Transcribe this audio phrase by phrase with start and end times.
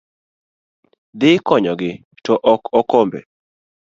[1.19, 1.91] dhi konyogi,
[2.23, 3.19] to ok okombe.